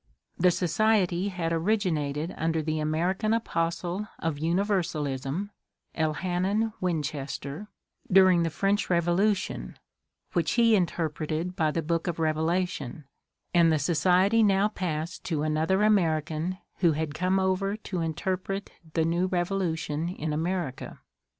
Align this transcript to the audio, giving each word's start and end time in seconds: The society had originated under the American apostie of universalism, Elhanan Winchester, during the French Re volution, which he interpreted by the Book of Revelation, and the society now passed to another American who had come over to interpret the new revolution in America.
The 0.39 0.49
society 0.49 1.27
had 1.27 1.53
originated 1.53 2.33
under 2.35 2.63
the 2.63 2.79
American 2.79 3.35
apostie 3.35 4.09
of 4.17 4.39
universalism, 4.39 5.51
Elhanan 5.95 6.73
Winchester, 6.81 7.67
during 8.11 8.41
the 8.41 8.49
French 8.49 8.89
Re 8.89 8.99
volution, 8.99 9.75
which 10.33 10.53
he 10.53 10.75
interpreted 10.75 11.55
by 11.55 11.69
the 11.69 11.83
Book 11.83 12.07
of 12.07 12.17
Revelation, 12.17 13.05
and 13.53 13.71
the 13.71 13.77
society 13.77 14.41
now 14.41 14.69
passed 14.69 15.23
to 15.25 15.43
another 15.43 15.83
American 15.83 16.57
who 16.77 16.93
had 16.93 17.13
come 17.13 17.39
over 17.39 17.77
to 17.77 18.01
interpret 18.01 18.71
the 18.95 19.05
new 19.05 19.27
revolution 19.27 20.09
in 20.09 20.33
America. 20.33 20.99